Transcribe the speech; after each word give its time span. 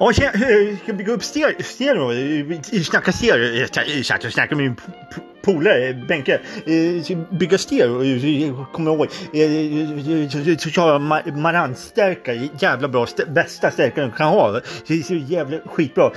Om 0.00 0.08
vi 0.08 0.14
ska 0.14 0.30
vi 0.86 0.92
bygga 0.92 1.12
upp 1.12 1.24
stereo, 1.24 2.12
snacka 2.84 3.12
stereo, 3.12 3.64
eh, 3.64 4.30
snacka 4.30 4.56
med 4.56 4.64
min 4.64 4.76
polare 5.42 5.94
Benke. 6.08 6.40
Eh, 6.66 7.18
bygga 7.30 7.58
stereo. 7.58 8.02
Eh, 8.04 8.64
kommer 8.72 8.90
jag 8.90 8.96
ihåg. 8.98 9.08
Eh, 10.52 10.56
så 10.58 10.70
kör 10.70 10.88
jag 10.92 11.00
Marantz-stärkare. 11.38 12.48
Jävla 12.60 12.88
bra. 12.88 13.06
Bästa 13.28 13.70
stärkaren 13.70 14.10
du 14.10 14.16
kan 14.16 14.28
ha. 14.28 14.60
Så- 14.84 14.94
Så 15.04 15.14
jävla 15.14 15.58
skitbra. 15.66 16.10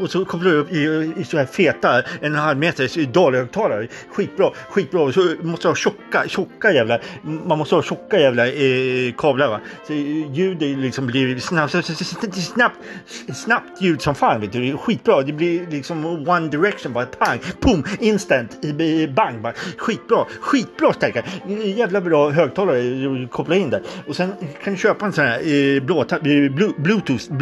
Och 0.00 0.10
så 0.10 0.24
kopplar 0.24 0.50
du 0.50 0.56
upp 0.56 0.72
i, 0.72 1.12
i 1.20 1.24
så 1.24 1.38
här 1.38 1.46
feta 1.46 2.02
en 2.20 2.34
halv 2.34 2.58
meters 2.58 2.94
dalhögtalare. 2.94 3.86
Skitbra. 4.12 4.50
Skitbra. 4.70 5.00
Och 5.02 5.14
så 5.14 5.20
måste 5.42 5.64
du 5.64 5.70
ha 5.70 5.74
tjocka, 5.76 6.24
tjocka 6.28 6.72
jävla. 6.72 6.98
Man 7.22 7.58
måste 7.58 7.74
ha 7.74 7.82
tjocka 7.82 8.20
jävla 8.20 8.46
eh, 8.46 9.12
kablar 9.18 9.48
va. 9.48 9.60
Så 9.86 9.92
ljudet 9.92 10.78
liksom 10.78 11.06
blir 11.06 11.38
snabbt, 11.38 11.72
snabbt, 12.34 12.76
snabbt 13.34 13.82
ljud 13.82 14.02
som 14.02 14.14
fan 14.14 14.40
vet 14.40 14.52
du. 14.52 14.76
Skitbra. 14.76 15.22
Det 15.22 15.32
blir 15.32 15.66
liksom 15.70 16.04
one 16.28 16.48
direction 16.48 16.92
bara 16.92 17.06
pang, 17.06 17.38
Boom! 17.60 17.84
instant, 18.00 18.62
bang, 19.14 19.42
bang. 19.42 19.54
Skitbra, 19.76 20.26
skitbra 20.40 20.92
stärkare. 20.92 21.24
Jävla 21.64 22.00
bra 22.00 22.30
högtalare 22.30 23.28
koppla 23.30 23.54
in 23.54 23.70
där. 23.70 23.82
Och 24.06 24.16
sen 24.16 24.32
kan 24.64 24.72
du 24.72 24.78
köpa 24.78 25.06
en 25.06 25.12
sån 25.12 25.24
här 25.24 25.38
eh, 25.76 25.82
blåtand, 25.82 26.22
bluetooth, 26.78 27.32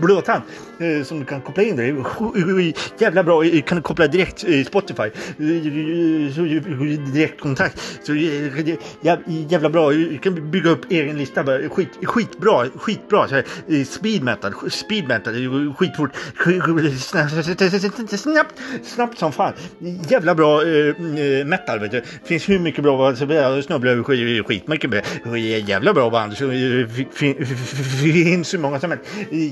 blåtand 0.00 0.42
eh, 0.78 1.04
som 1.04 1.18
du 1.18 1.24
kan 1.24 1.40
koppla 1.40 1.62
in 1.62 1.76
där. 1.76 2.72
Jävla 2.98 3.22
bra, 3.22 3.42
kan 3.66 3.76
du 3.76 3.82
koppla 3.82 4.06
direkt 4.06 4.44
eh, 4.44 4.64
Spotify. 4.64 5.10
Direktkontakt. 7.12 8.00
Så 8.02 8.14
jävla 9.48 9.68
bra, 9.68 9.90
du 9.90 10.18
kan 10.18 10.50
bygga 10.50 10.70
upp 10.70 10.90
egen 10.90 11.18
lista. 11.18 11.44
Bara. 11.44 11.68
Skit, 11.68 11.88
skitbra, 12.02 12.66
skitbra. 12.76 13.28
Så 13.28 13.34
här, 13.34 13.84
speed 13.84 14.22
metal, 14.22 14.70
speed 14.70 15.08
metal, 15.08 15.74
skitfort. 15.74 16.10
Snabbt, 18.08 18.54
snabbt 18.82 19.01
snabbt 19.02 19.18
som 19.18 19.32
fan. 19.32 19.52
Jävla 20.08 20.34
bra 20.34 20.62
eh, 20.62 20.88
eh, 20.88 21.44
metal 21.46 21.78
vet 21.80 21.90
du. 21.90 22.02
Finns 22.24 22.48
hur 22.48 22.58
mycket 22.58 22.82
bra 22.84 22.96
band 22.96 23.18
som 23.18 23.30
helst. 23.30 23.66
Snubblar 23.66 23.92
över 23.92 24.42
skitmycket 24.42 24.90
med. 24.90 25.04
Jävla 25.68 25.92
bra 25.92 26.10
band. 26.10 26.36
Så, 26.36 26.50
eh, 26.50 26.86
Finns 28.02 28.54
hur 28.54 28.58
många 28.58 28.80
som 28.80 28.90
helst. 28.90 29.04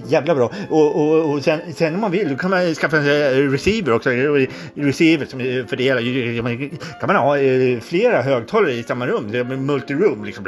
Jävla 0.07 0.35
bra. 0.35 0.53
Och, 0.69 0.97
och, 0.97 1.33
och 1.33 1.45
sen, 1.45 1.61
sen 1.75 1.95
om 1.95 2.01
man 2.01 2.11
vill 2.11 2.29
då 2.29 2.37
kan 2.37 2.51
man 2.51 2.75
skaffa 2.75 2.97
en 2.97 3.07
eh, 3.07 3.51
receiver 3.51 3.93
också. 3.93 4.11
Receiver 4.75 5.27
som 5.27 5.41
fördelar. 5.69 6.01
Kan 7.01 7.07
man 7.07 7.17
ha 7.17 7.37
flera 7.81 8.23
högtalare 8.23 8.73
i 8.73 8.83
samma 8.83 9.07
rum. 9.07 9.29
Det 9.33 9.45
blir 9.45 9.57
multiroom 9.57 10.25
liksom. 10.25 10.45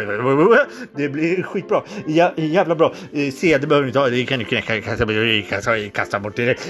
Det 0.97 1.09
blir 1.09 1.43
skitbra. 1.53 1.83
Jävla 2.37 2.75
bra. 2.75 2.95
CD 3.13 3.67
behöver 3.67 3.83
du 3.83 3.89
inte 3.89 3.99
ha. 3.99 4.09
Det 4.09 4.25
kan 4.25 4.39
du 4.39 4.45
knäcka, 4.45 4.81
kasta, 4.81 5.07
kasta, 5.49 5.79
kasta 5.93 6.21
bort 6.21 6.37
direkt. 6.37 6.69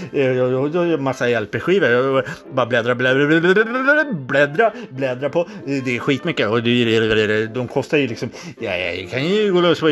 Massa 0.99 1.27
LP-skivor. 1.41 2.22
Och 2.49 2.55
Bara 2.55 2.67
bläddra, 2.67 2.95
bläddra, 2.95 3.27
bläddra, 3.27 4.05
bläddra, 4.05 4.73
bläddra 4.91 5.29
på. 5.29 5.49
Det 5.65 5.97
är 5.97 5.99
skitmycket. 5.99 6.49
Och 6.49 6.63
det, 6.63 7.47
de 7.47 7.69
kostar 7.69 7.99
ju 7.99 8.07
liksom. 8.07 8.31
Ja, 8.61 8.77
jag 8.77 9.11
kan 9.11 9.29
ju 9.29 9.53
gå 9.53 9.61
loss 9.61 9.81
på 9.81 9.87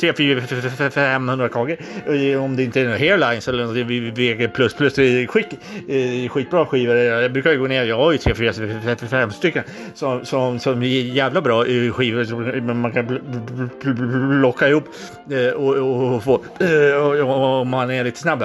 3, 0.00 0.12
4, 0.12 0.90
500 0.90 1.48
kakor. 1.48 1.76
Om 2.38 2.56
det 2.56 2.62
inte 2.62 2.80
är 2.80 2.84
några 2.84 2.98
hairlines 2.98 3.48
eller 3.48 3.64
något 3.64 3.76
VG++ 3.76 4.48
plus 4.48 4.74
plus 4.74 4.94
skick. 5.28 5.46
Eh, 5.88 6.28
skitbra 6.28 6.66
skivor. 6.66 6.96
Jag 6.96 7.32
brukar 7.32 7.52
ju 7.52 7.58
gå 7.58 7.66
ner. 7.66 7.84
Jag 7.84 7.96
har 7.96 8.12
ju 8.12 8.18
3, 8.18 8.34
4, 8.34 8.96
5 9.10 9.30
stycken 9.30 9.64
som, 9.94 10.24
som, 10.24 10.58
som 10.58 10.82
är 10.82 10.86
jävla 10.86 11.40
bra 11.40 11.66
eh, 11.66 11.92
skivor 11.92 12.24
som 12.24 12.80
man 12.80 12.92
kan 12.92 13.06
plocka 13.80 14.56
locka 14.56 14.68
ihop 14.68 14.84
eh, 15.30 15.54
och, 15.54 15.74
och, 15.76 16.14
och 16.14 16.24
få 16.24 16.44
om 17.60 17.68
man 17.68 17.90
är 17.90 18.04
lite 18.04 18.18
snabb. 18.18 18.44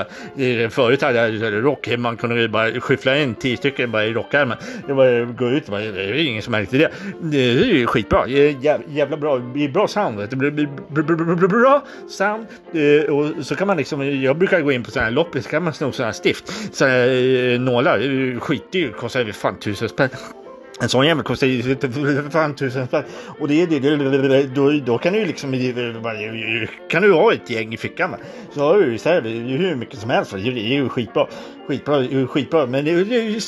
Förut 0.69 1.01
hade 1.01 1.27
jag 1.27 1.65
rock, 1.65 1.97
man 1.97 2.17
kunde 2.17 2.41
ju 2.41 2.47
bara 2.47 2.81
skyffla 2.81 3.17
in 3.17 3.30
10 3.35 3.57
stycken 3.57 3.91
bara 3.91 4.05
i 4.05 4.13
rockärmen. 4.13 4.57
Det 4.87 4.93
bara 4.93 5.25
gå 5.25 5.49
ut, 5.49 5.67
bara, 5.67 5.79
det 5.79 6.03
är 6.03 6.13
ingen 6.13 6.41
som 6.41 6.51
märkte 6.51 6.77
det. 6.77 6.91
Det 7.21 7.37
är 7.37 7.65
ju 7.65 7.85
skitbra, 7.87 8.25
Det 8.25 8.67
är 8.67 8.81
jävla 8.89 9.17
bra, 9.17 9.37
det 9.37 9.67
bra 9.69 9.87
sound. 9.87 10.17
vet 10.17 10.29
du. 10.29 10.35
Det 10.35 10.51
blir 10.51 11.47
bra 11.47 11.83
sound. 12.09 12.45
Eh, 12.73 13.13
och 13.15 13.45
så 13.45 13.55
kan 13.55 13.67
man 13.67 13.77
liksom, 13.77 14.21
jag 14.21 14.37
brukar 14.37 14.61
gå 14.61 14.71
in 14.71 14.83
på 14.83 14.91
sådana 14.91 15.05
här 15.05 15.11
loppis, 15.15 15.43
så 15.43 15.49
kan 15.49 15.63
man 15.63 15.73
sno 15.73 15.91
sådana 15.91 16.07
här 16.07 16.13
stift, 16.13 16.75
sådana 16.75 16.93
här 16.93 17.53
eh, 17.53 17.59
nålar, 17.59 18.39
skitdyrt, 18.39 18.95
kostar 18.97 19.25
ju 19.25 19.33
fan 19.33 19.59
tusen 19.59 19.89
spänn. 19.89 20.09
En 20.81 20.89
sån 20.89 21.07
jävel 21.07 21.23
kostar 21.23 21.47
ju 21.47 21.75
fan 22.31 22.55
tusen 22.55 22.87
spänn. 22.87 23.03
Och 23.39 23.47
det 23.47 23.61
är 23.61 23.67
det, 23.67 23.79
det- 23.79 24.43
då, 24.55 24.71
då 24.71 24.97
kan 24.97 25.13
du 25.13 25.19
ju 25.19 25.25
liksom, 25.25 25.51
kan 26.89 27.01
du 27.01 27.13
ha 27.13 27.33
ett 27.33 27.49
gäng 27.49 27.73
i 27.73 27.77
fickan. 27.77 28.11
va. 28.11 28.17
Så 28.53 28.59
har 28.61 28.77
du 28.77 29.29
ju 29.29 29.57
hur 29.57 29.75
mycket 29.75 29.99
som 29.99 30.09
helst. 30.09 30.33
va. 30.33 30.39
Det 30.39 30.49
är 30.49 30.73
ju 30.73 30.89
skitbra. 30.89 31.27
Skitbra, 31.67 32.27
skitbra. 32.27 32.65
Men 32.65 32.85
det, 32.85 33.03
det, 33.03 33.21
det, 33.21 33.41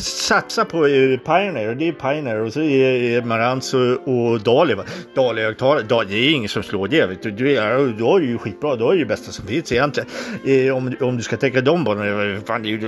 satsa 0.00 0.64
på 0.64 0.78
Pioneer, 1.24 1.68
och 1.68 1.76
det 1.76 1.88
är 1.88 1.92
Pioneer 1.92 2.40
och 2.40 2.52
så 2.52 2.60
är 2.60 3.22
Marantz 3.22 3.74
och, 3.74 4.08
och 4.08 4.40
Dali. 4.40 4.74
va. 4.74 4.84
Dali-högtalare, 5.14 6.04
det 6.08 6.14
är 6.16 6.30
ingen 6.34 6.48
som 6.48 6.62
slår 6.62 6.88
det. 6.88 7.06
Vet 7.06 7.22
du. 7.22 7.30
Du 7.30 7.56
är, 7.56 7.94
då 7.98 8.16
är 8.16 8.20
det 8.20 8.26
ju 8.26 8.38
skitbra, 8.38 8.76
då 8.76 8.90
är 8.90 8.96
det 8.96 9.04
bästa 9.04 9.32
som 9.32 9.46
finns 9.46 9.72
egentligen. 9.72 10.08
Om, 10.72 10.94
om 11.00 11.16
du 11.16 11.22
ska 11.22 11.36
tänka 11.36 11.60
de 11.60 11.84
banorna, 11.84 12.40
fan, 12.46 12.62
du 12.62 12.78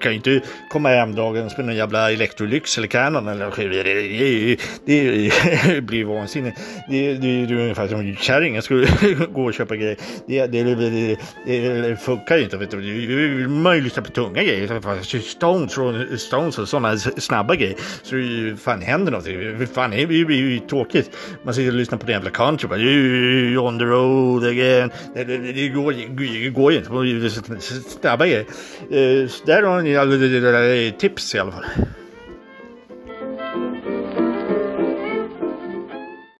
kan 0.00 0.12
ju 0.12 0.16
inte 0.16 0.40
komma 0.70 0.88
hem 0.88 1.14
dagen 1.14 1.50
med 1.56 1.66
någon 1.66 1.76
jävla 1.76 2.12
Electrolux 2.12 2.78
eller 2.78 2.88
Canon 3.00 3.28
eller 3.28 3.50
skivor. 3.50 3.84
Det, 3.84 3.84
det, 3.84 4.56
det, 4.84 5.32
det 5.74 5.80
blir 5.80 6.04
vansinnigt. 6.04 6.60
Det, 6.88 7.14
det, 7.14 7.46
det 7.46 7.54
är 7.54 7.60
ungefär 7.60 7.88
som 7.88 8.16
kärringen 8.16 8.62
skulle 8.62 8.86
gå 9.32 9.44
och 9.44 9.54
köpa 9.54 9.76
grejer. 9.76 9.96
Det, 10.26 10.46
det, 10.46 10.62
det, 10.74 11.16
det, 11.46 11.82
det 11.88 11.96
funkar 11.96 12.36
ju 12.36 12.42
inte. 12.44 12.56
Vet 12.56 12.70
du. 12.70 13.48
Man 13.48 13.76
ju 13.76 13.82
lyssna 13.82 14.02
på 14.02 14.10
tunga 14.10 14.42
grejer. 14.42 15.20
Stones 15.20 15.78
och, 15.78 16.20
Stones 16.20 16.58
och 16.58 16.68
sådana 16.68 16.98
snabba 16.98 17.54
grejer. 17.54 17.76
Så 18.02 18.14
det 18.14 18.56
fan 18.60 18.82
händer 18.82 19.12
någonting. 19.12 19.38
Det- 19.58 19.66
Fan, 19.74 19.90
det 19.90 20.06
blir 20.06 20.32
ju 20.32 20.58
tråkigt. 20.58 21.10
Man 21.42 21.54
sitter 21.54 21.68
och 21.68 21.74
lyssnar 21.76 21.98
på 21.98 22.06
den 22.06 22.12
jävla 22.12 22.30
country. 22.30 22.68
Bara, 22.68 22.78
on 23.68 23.78
the 23.78 23.84
road 23.84 24.44
again. 24.44 24.90
Det, 25.14 25.24
det, 25.24 25.38
det, 25.38 25.52
det, 25.52 25.68
går, 25.68 25.92
det 26.42 26.48
går 26.50 26.72
ju 26.72 26.78
inte. 26.78 27.60
Snabba 28.00 28.26
grejer. 28.26 28.44
Eh, 28.90 29.28
så 29.28 29.44
Där 29.46 29.62
har 29.62 29.82
ni 29.82 29.96
alla 29.96 30.90
tips 30.98 31.34
i 31.34 31.38
alla 31.38 31.52
fall. 31.52 31.64